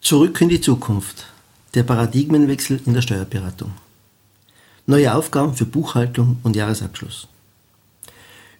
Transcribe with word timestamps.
Zurück 0.00 0.40
in 0.40 0.48
die 0.48 0.60
Zukunft. 0.60 1.26
Der 1.74 1.82
Paradigmenwechsel 1.82 2.80
in 2.86 2.94
der 2.94 3.02
Steuerberatung. 3.02 3.72
Neue 4.86 5.12
Aufgaben 5.12 5.54
für 5.54 5.66
Buchhaltung 5.66 6.38
und 6.44 6.56
Jahresabschluss. 6.56 7.26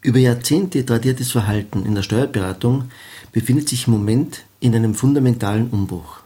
Über 0.03 0.19
Jahrzehnte 0.19 0.85
tradiertes 0.85 1.31
Verhalten 1.31 1.87
in 1.87 1.95
der 1.95 2.03
Steuerberatung 2.03 2.91
befindet 3.33 3.69
sich 3.69 3.87
im 3.87 3.95
Moment 3.95 4.45
in 4.61 4.75
einem 4.75 4.95
fundamentalen 4.95 5.71
Umbruch. 5.71 6.21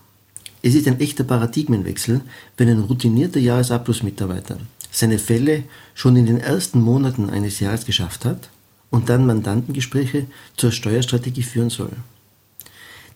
Es 0.63 0.75
ist 0.75 0.89
ein 0.89 0.99
echter 0.99 1.25
Paradigmenwechsel, 1.25 2.23
wenn 2.57 2.69
ein 2.71 2.81
routinierter 2.81 3.39
Jahresabschlussmitarbeiter 3.39 4.59
seine 4.91 5.19
Fälle 5.19 5.65
schon 5.95 6.17
in 6.17 6.27
den 6.27 6.39
ersten 6.39 6.81
Monaten 6.81 7.31
eines 7.31 7.61
Jahres 7.61 7.85
geschafft 7.85 8.25
hat 8.25 8.49
und 8.91 9.09
dann 9.09 9.27
Mandantengespräche 9.27 10.27
zur 10.57 10.73
Steuerstrategie 10.73 11.43
führen 11.43 11.71
soll. 11.71 11.93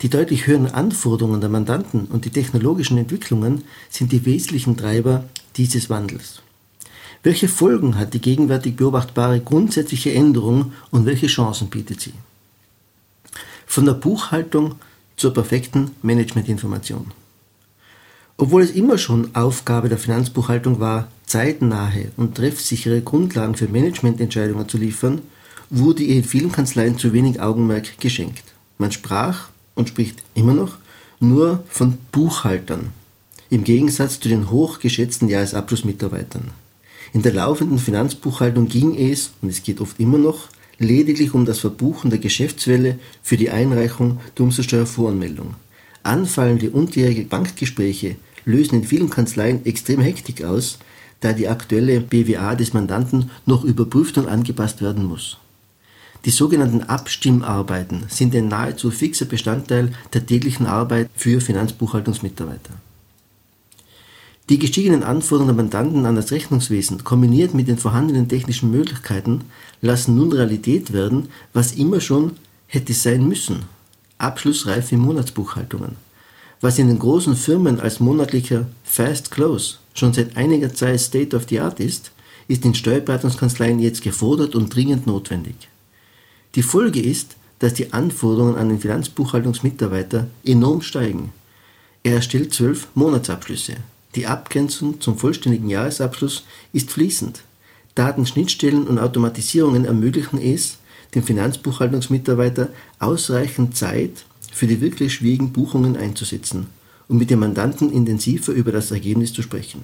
Die 0.03 0.11
deutlich 0.11 0.47
höheren 0.47 0.71
Anforderungen 0.71 1.41
der 1.41 1.51
Mandanten 1.51 2.07
und 2.07 2.25
die 2.25 2.31
technologischen 2.31 2.99
Entwicklungen 2.99 3.65
sind 3.89 4.13
die 4.13 4.25
wesentlichen 4.27 4.77
Treiber 4.77 5.25
dieses 5.57 5.89
Wandels. 5.89 6.43
Welche 7.23 7.49
Folgen 7.49 7.99
hat 7.99 8.15
die 8.15 8.21
gegenwärtig 8.21 8.77
beobachtbare 8.77 9.41
grundsätzliche 9.41 10.13
Änderung 10.13 10.73
und 10.91 11.07
welche 11.07 11.27
Chancen 11.27 11.69
bietet 11.69 12.01
sie? 12.01 12.13
Von 13.67 13.87
der 13.87 13.95
Buchhaltung 13.95 14.77
zur 15.17 15.33
perfekten 15.33 15.93
Managementinformation. 16.03 17.11
Obwohl 18.37 18.63
es 18.63 18.71
immer 18.71 18.99
schon 18.99 19.35
Aufgabe 19.35 19.89
der 19.89 19.99
Finanzbuchhaltung 19.99 20.79
war, 20.79 21.09
zeitnahe 21.25 22.13
und 22.17 22.37
treffsichere 22.37 23.01
Grundlagen 23.01 23.55
für 23.55 23.67
Managemententscheidungen 23.67 24.69
zu 24.69 24.77
liefern, 24.77 25.23
wurde 25.71 26.03
ihr 26.03 26.17
in 26.17 26.25
vielen 26.25 26.53
Kanzleien 26.53 26.99
zu 26.99 27.13
wenig 27.13 27.41
Augenmerk 27.41 27.99
geschenkt. 27.99 28.45
Man 28.79 28.93
sprach 28.93 29.49
und 29.77 29.89
spricht 29.89 30.25
immer 30.35 30.55
noch 30.55 30.79
nur 31.21 31.63
von 31.69 31.99
Buchhaltern, 32.11 32.93
im 33.49 33.63
Gegensatz 33.63 34.19
zu 34.19 34.29
den 34.29 34.51
hochgeschätzten 34.51 35.29
Jahresabschlussmitarbeitern. 35.29 36.51
In 37.13 37.23
der 37.23 37.33
laufenden 37.33 37.79
Finanzbuchhaltung 37.79 38.69
ging 38.69 38.97
es, 38.97 39.31
und 39.41 39.49
es 39.49 39.63
geht 39.63 39.81
oft 39.81 40.01
immer 40.01 40.19
noch, 40.19 40.49
lediglich 40.79 41.33
um 41.33 41.47
das 41.47 41.61
Verbuchen 41.61 42.11
der 42.11 42.19
Geschäftswelle 42.19 42.99
für 43.23 43.37
die 43.37 43.51
Einreichung 43.51 44.19
der 44.37 44.45
Umsatzsteuervoranmeldung. 44.45 45.55
Anfallende 46.03 46.71
unterjährige 46.71 47.23
Bankgespräche 47.23 48.17
lösen 48.45 48.77
in 48.77 48.85
vielen 48.85 49.11
Kanzleien 49.11 49.65
extrem 49.65 50.01
Hektik 50.01 50.45
aus, 50.45 50.79
da 51.21 51.33
die 51.33 51.49
aktuelle 51.49 52.01
BWA 52.01 52.55
des 52.55 52.75
Mandanten 52.75 53.31
noch 53.47 53.65
überprüft 53.65 54.19
und 54.19 54.29
angepasst 54.29 54.83
werden 54.83 55.05
muss. 55.05 55.39
Die 56.25 56.31
sogenannten 56.31 56.83
Abstimmarbeiten 56.83 58.05
sind 58.09 58.35
ein 58.35 58.49
nahezu 58.49 58.91
fixer 58.91 59.27
Bestandteil 59.27 59.93
der 60.13 60.27
täglichen 60.27 60.67
Arbeit 60.67 61.09
für 61.15 61.41
Finanzbuchhaltungsmitarbeiter. 61.41 62.73
Die 64.49 64.61
gestiegenen 64.61 65.03
Anforderungen 65.03 65.57
der 65.57 65.65
Mandanten 65.65 66.07
an 66.07 66.15
das 66.15 66.31
Rechnungswesen 66.31 67.03
kombiniert 67.03 67.53
mit 67.53 67.67
den 67.67 67.79
vorhandenen 67.79 68.29
technischen 68.29 68.71
Möglichkeiten 68.71 69.43
lassen 69.81 70.15
nun 70.15 70.33
Realität 70.33 70.93
werden, 70.93 71.29
was 71.53 71.73
immer 71.73 72.01
schon 72.01 72.33
hätte 72.69 72.93
sein 72.93 73.27
müssen. 73.27 73.65
Abschlussreife 74.19 74.97
Monatsbuchhaltungen. 74.97 75.97
Was 76.61 76.79
in 76.79 76.87
den 76.87 76.99
großen 76.99 77.37
Firmen 77.37 77.81
als 77.81 78.01
monatlicher 78.01 78.67
Fast 78.85 79.31
Close 79.31 79.77
schon 79.95 80.13
seit 80.13 80.37
einiger 80.37 80.73
Zeit 80.73 81.01
State 81.01 81.37
of 81.37 81.47
the 81.49 81.61
Art 81.61 81.81
ist, 81.81 82.13
ist 82.49 82.65
in 82.65 82.75
Steuerberatungskanzleien 82.75 83.81
jetzt 83.81 84.03
gefordert 84.03 84.55
und 84.55 84.75
dringend 84.75 85.07
notwendig. 85.07 85.69
Die 86.57 86.63
Folge 86.63 87.03
ist, 87.03 87.37
dass 87.59 87.75
die 87.75 87.93
Anforderungen 87.93 88.57
an 88.57 88.71
den 88.71 88.81
Finanzbuchhaltungsmitarbeiter 88.81 90.27
enorm 90.43 90.81
steigen. 90.81 91.33
Er 92.03 92.15
erstellt 92.15 92.55
zwölf 92.55 92.89
Monatsabschlüsse. 92.95 93.77
Die 94.15 94.27
Abgrenzung 94.27 95.01
zum 95.01 95.19
vollständigen 95.19 95.69
Jahresabschluss 95.69 96.45
ist 96.73 96.91
fließend. 96.91 97.43
Datenschnittstellen 97.95 98.87
und 98.87 98.99
Automatisierungen 98.99 99.85
ermöglichen 99.85 100.41
es, 100.41 100.79
dem 101.15 101.23
Finanzbuchhaltungsmitarbeiter 101.23 102.71
ausreichend 102.99 103.77
Zeit 103.77 104.25
für 104.53 104.67
die 104.67 104.81
wirklich 104.81 105.15
schwierigen 105.15 105.53
Buchungen 105.53 105.97
einzusetzen 105.97 106.69
und 107.09 107.19
mit 107.19 107.29
dem 107.29 107.41
Mandanten 107.41 107.93
intensiver 107.93 108.53
über 108.53 108.73
das 108.73 108.91
Ergebnis 108.91 109.33
zu 109.35 109.43
sprechen. 109.43 109.83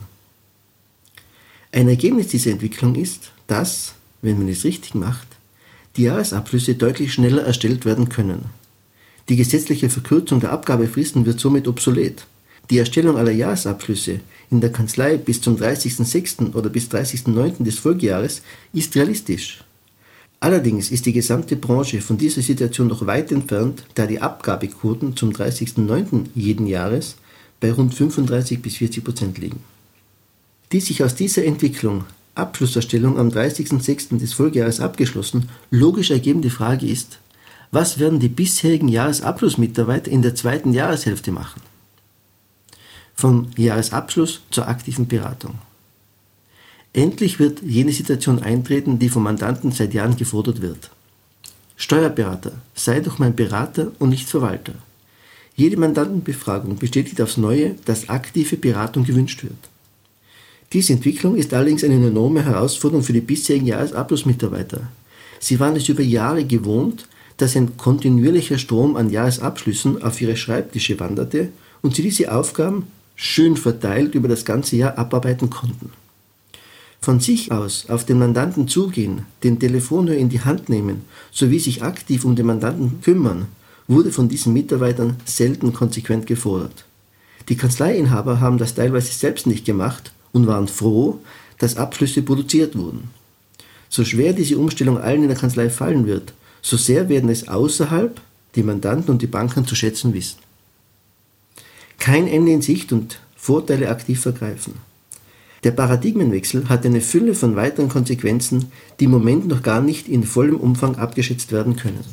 Ein 1.71 1.89
Ergebnis 1.89 2.29
dieser 2.29 2.51
Entwicklung 2.51 2.95
ist, 2.95 3.31
dass, 3.47 3.95
wenn 4.23 4.39
man 4.39 4.49
es 4.49 4.65
richtig 4.65 4.95
macht, 4.95 5.27
die 5.97 6.03
Jahresabschlüsse 6.03 6.75
deutlich 6.75 7.13
schneller 7.13 7.43
erstellt 7.43 7.85
werden 7.85 8.09
können. 8.09 8.47
Die 9.29 9.37
gesetzliche 9.37 9.89
Verkürzung 9.89 10.41
der 10.41 10.53
Abgabefristen 10.53 11.27
wird 11.27 11.39
somit 11.39 11.69
obsolet. 11.69 12.27
Die 12.71 12.79
Erstellung 12.79 13.17
aller 13.17 13.33
Jahresabschlüsse 13.33 14.21
in 14.51 14.61
der 14.61 14.73
Kanzlei 14.73 15.17
bis 15.17 15.41
zum 15.41 15.57
30.06. 15.57 16.55
oder 16.55 16.71
bis 16.71 16.89
30.09. 16.89 17.65
des 17.65 17.79
Folgejahres 17.79 18.43
ist 18.73 18.95
realistisch. 18.97 19.65
Allerdings 20.41 20.91
ist 20.91 21.07
die 21.07 21.13
gesamte 21.13 21.55
Branche 21.55 22.01
von 22.01 22.19
dieser 22.19 22.43
Situation 22.43 22.89
noch 22.89 23.07
weit 23.07 23.31
entfernt, 23.31 23.85
da 23.95 24.07
die 24.07 24.21
Abgabequoten 24.21 25.17
zum 25.17 25.31
30.09. 25.31 26.27
jeden 26.35 26.67
Jahres 26.67 27.17
bei 27.61 27.71
rund 27.71 27.95
35 27.95 28.61
bis 28.61 28.77
40 28.77 29.05
Prozent 29.05 29.39
liegen. 29.39 29.61
Die 30.73 30.81
sich 30.81 31.05
aus 31.05 31.15
dieser 31.15 31.45
Entwicklung 31.45 32.05
Abschlusserstellung 32.35 33.19
am 33.19 33.29
30.06. 33.29 34.19
des 34.19 34.33
Folgejahres 34.33 34.81
abgeschlossen, 34.81 35.49
logisch 35.71 36.11
ergebende 36.11 36.51
Frage 36.51 36.87
ist, 36.87 37.19
was 37.71 37.99
werden 37.99 38.21
die 38.21 38.29
bisherigen 38.29 38.89
Jahresabschlussmitarbeiter 38.89 40.11
in 40.11 40.23
der 40.23 40.35
zweiten 40.35 40.73
Jahreshälfte 40.73 41.33
machen? 41.33 41.63
Vom 43.15 43.49
Jahresabschluss 43.57 44.43
zur 44.51 44.69
aktiven 44.69 45.09
Beratung. 45.09 45.55
Endlich 46.93 47.39
wird 47.39 47.63
jene 47.63 47.93
Situation 47.93 48.43
eintreten, 48.43 48.99
die 48.99 49.09
vom 49.09 49.23
Mandanten 49.23 49.73
seit 49.73 49.95
Jahren 49.95 50.17
gefordert 50.17 50.61
wird. 50.61 50.91
Steuerberater, 51.77 52.53
sei 52.75 53.01
doch 53.01 53.19
mein 53.19 53.35
Berater 53.35 53.93
und 53.99 54.11
nicht 54.11 54.29
Verwalter. 54.29 54.75
Jede 55.57 55.79
Mandantenbefragung 55.79 56.77
bestätigt 56.77 57.21
aufs 57.21 57.37
Neue, 57.37 57.77
dass 57.85 58.09
aktive 58.09 58.57
Beratung 58.57 59.05
gewünscht 59.05 59.43
wird. 59.43 59.72
Diese 60.73 60.95
Entwicklung 60.95 61.37
ist 61.37 61.53
allerdings 61.53 61.85
eine 61.85 61.95
enorme 61.95 62.45
Herausforderung 62.45 63.03
für 63.03 63.13
die 63.13 63.21
bisherigen 63.21 63.67
Jahresabschlussmitarbeiter. 63.67 64.89
Sie 65.39 65.61
waren 65.61 65.77
es 65.77 65.89
über 65.89 66.03
Jahre 66.03 66.45
gewohnt, 66.45 67.09
dass 67.37 67.57
ein 67.57 67.77
kontinuierlicher 67.77 68.57
Strom 68.57 68.97
an 68.97 69.11
Jahresabschlüssen 69.11 70.03
auf 70.03 70.21
ihre 70.21 70.37
Schreibtische 70.37 70.99
wanderte 70.99 71.49
und 71.83 71.95
sie 71.95 72.03
diese 72.03 72.33
Aufgaben 72.33 72.87
schön 73.17 73.57
verteilt 73.57 74.15
über 74.15 74.29
das 74.29 74.45
ganze 74.45 74.77
Jahr 74.77 74.97
abarbeiten 74.97 75.51
konnten. 75.51 75.91
Von 77.01 77.21
sich 77.21 77.51
aus 77.53 77.91
auf 77.91 78.07
den 78.07 78.19
Mandanten 78.19 78.69
zugehen, 78.69 79.27
den 79.43 79.59
Telefonhörer 79.59 80.17
in 80.17 80.29
die 80.29 80.41
Hand 80.41 80.69
nehmen 80.69 81.03
sowie 81.33 81.59
sich 81.59 81.83
aktiv 81.83 82.25
um 82.25 82.37
den 82.37 82.47
Mandanten 82.47 83.01
kümmern, 83.03 83.47
wurde 83.89 84.13
von 84.13 84.29
diesen 84.29 84.53
Mitarbeitern 84.53 85.17
selten 85.25 85.73
konsequent 85.73 86.27
gefordert. 86.27 86.85
Die 87.49 87.57
Kanzleiinhaber 87.57 88.41
haben 88.41 88.57
das 88.57 88.75
teilweise 88.75 89.13
selbst 89.13 89.49
nicht 89.49 89.65
gemacht 89.65 90.13
und 90.33 90.47
waren 90.47 90.69
froh, 90.69 91.21
dass 91.59 91.77
Abschlüsse 91.77 92.23
produziert 92.23 92.77
wurden. 92.77 93.11
So 93.89 94.05
schwer 94.05 94.33
diese 94.33 94.59
Umstellung 94.59 94.99
allen 94.99 95.23
in 95.23 95.29
der 95.29 95.37
Kanzlei 95.37 95.71
fallen 95.71 96.07
wird, 96.07 96.33
so 96.63 96.77
sehr 96.77 97.09
werden 97.09 97.29
es 97.29 97.49
außerhalb 97.49 98.21
die 98.55 98.63
Mandanten 98.63 99.11
und 99.11 99.23
die 99.23 99.27
Banken 99.27 99.67
zu 99.67 99.75
schätzen 99.75 100.15
wissen. 100.15 100.39
Kein 101.99 102.27
Ende 102.27 102.53
in 102.53 102.63
Sicht 102.63 102.93
und 102.93 103.21
Vorteile 103.37 103.89
aktiv 103.89 104.21
vergreifen. 104.21 104.75
Der 105.65 105.71
Paradigmenwechsel 105.71 106.69
hat 106.69 106.85
eine 106.85 107.01
Fülle 107.01 107.35
von 107.35 107.55
weiteren 107.55 107.89
Konsequenzen, 107.89 108.73
die 108.99 109.05
im 109.05 109.13
Moment 109.13 109.47
noch 109.47 109.63
gar 109.63 109.81
nicht 109.81 110.09
in 110.09 110.25
vollem 110.25 110.57
Umfang 110.57 110.97
abgeschätzt 110.97 111.53
werden 111.53 111.77
können. 111.77 112.05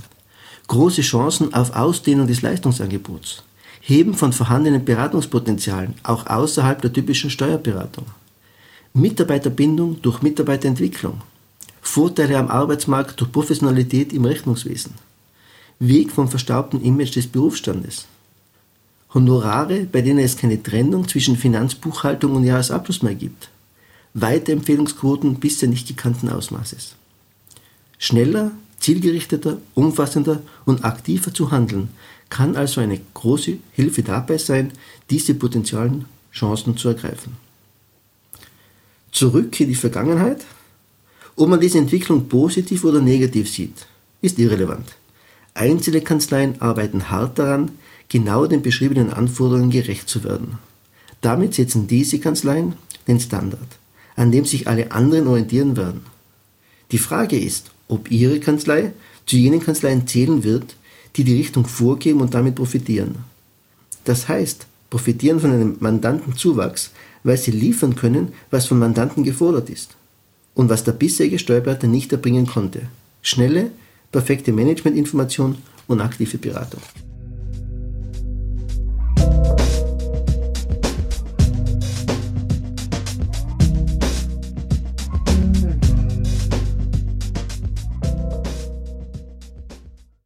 Große 0.68 1.01
Chancen 1.01 1.54
auf 1.54 1.75
Ausdehnung 1.75 2.27
des 2.27 2.44
Leistungsangebots. 2.44 3.44
Heben 3.81 4.14
von 4.14 4.34
vorhandenen 4.34 4.86
Beratungspotenzialen, 4.86 5.96
auch 6.04 6.28
außerhalb 6.28 6.81
der 6.81 6.94
typischen 6.94 7.30
Steuerberatung. 7.30 8.06
Mitarbeiterbindung 8.94 10.02
durch 10.02 10.22
Mitarbeiterentwicklung. 10.22 11.22
Vorteile 11.81 12.38
am 12.38 12.50
Arbeitsmarkt 12.50 13.20
durch 13.20 13.31
Professionalität 13.31 14.14
im 14.14 14.26
Rechnungswesen. 14.26 14.94
Weg 15.80 16.12
vom 16.12 16.28
verstaubten 16.28 16.81
Image 16.84 17.16
des 17.16 17.28
Berufsstandes. 17.28 18.06
Honorare, 19.14 19.88
bei 19.92 20.02
denen 20.02 20.20
es 20.20 20.38
keine 20.38 20.62
Trennung 20.62 21.08
zwischen 21.08 21.36
Finanzbuchhaltung 21.36 22.36
und 22.36 22.44
Jahresabschluss 22.44 23.02
mehr 23.02 23.16
gibt. 23.16 23.50
Weiterempfehlungsquoten 24.14 25.36
bisher 25.36 25.70
nicht 25.70 25.88
gekannten 25.88 26.30
Ausmaßes. 26.30 26.96
Schneller, 27.98 28.52
zielgerichteter, 28.80 29.58
umfassender 29.76 30.42
und 30.66 30.84
aktiver 30.84 31.34
zu 31.34 31.52
handeln, 31.52 31.90
kann 32.30 32.56
also 32.56 32.81
eine 32.81 33.00
große 33.14 33.58
Hilfe 33.72 34.04
dabei 34.04 34.38
sein, 34.38 34.72
diese 35.10 35.34
potenziellen 35.34 36.06
Chancen 36.31 36.78
zu 36.78 36.90
ergreifen. 36.90 37.38
Zurück 39.12 39.60
in 39.60 39.70
die 39.70 39.76
Vergangenheit. 39.76 40.46
Ob 41.36 41.50
man 41.50 41.60
diese 41.60 41.80
Entwicklung 41.80 42.28
positiv 42.28 42.84
oder 42.84 43.02
negativ 43.02 43.50
sieht, 43.50 43.88
ist 44.22 44.38
irrelevant. 44.38 44.96
Einzelne 45.54 46.02
Kanzleien 46.02 46.62
arbeiten 46.62 47.10
hart 47.10 47.40
daran, 47.40 47.72
genau 48.08 48.46
den 48.46 48.62
beschriebenen 48.62 49.12
Anforderungen 49.12 49.72
gerecht 49.72 50.10
zu 50.10 50.24
werden. 50.24 50.60
Damit 51.22 51.54
setzen 51.56 51.88
diese 51.88 52.20
Kanzleien 52.20 52.74
den 53.08 53.20
Standard, 53.20 53.68
an 54.16 54.31
dem 54.31 54.46
sich 54.46 54.68
alle 54.68 54.92
anderen 54.92 55.28
orientieren 55.28 55.76
werden. 55.76 56.02
Die 56.91 56.97
Frage 56.97 57.39
ist, 57.39 57.71
ob 57.88 58.12
Ihre 58.12 58.39
Kanzlei 58.39 58.94
zu 59.25 59.38
jenen 59.38 59.62
Kanzleien 59.62 60.07
zählen 60.07 60.44
wird, 60.44 60.75
die 61.15 61.24
die 61.24 61.36
Richtung 61.36 61.65
vorgeben 61.65 62.21
und 62.21 62.33
damit 62.33 62.56
profitieren. 62.56 63.15
Das 64.06 64.27
heißt, 64.27 64.65
profitieren 64.89 65.39
von 65.39 65.51
einem 65.51 65.77
Mandantenzuwachs, 65.80 66.91
weil 67.24 67.38
sie 67.38 67.51
liefern 67.51 67.95
können, 67.95 68.33
was 68.50 68.65
von 68.65 68.80
Mandanten 68.80 69.24
gefordert 69.24 69.69
ist 69.69 69.95
und 70.56 70.69
was 70.69 70.83
der 70.83 70.94
bisherige 70.94 71.39
Steuerberater 71.39 71.88
nicht 71.88 72.12
erbringen 72.12 72.47
konnte. 72.47 72.83
Schnelle, 73.21 73.71
perfekte 74.12 74.51
Managementinformation 74.51 75.57
und 75.88 76.01
aktive 76.01 76.38
Beratung. 76.38 76.81